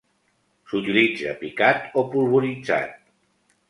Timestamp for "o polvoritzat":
2.03-3.01